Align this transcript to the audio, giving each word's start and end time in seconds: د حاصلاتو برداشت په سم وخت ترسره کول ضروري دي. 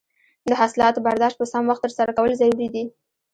د 0.49 0.51
حاصلاتو 0.59 1.03
برداشت 1.07 1.37
په 1.39 1.45
سم 1.51 1.63
وخت 1.67 1.81
ترسره 1.85 2.11
کول 2.17 2.31
ضروري 2.41 2.67
دي. 2.73 2.83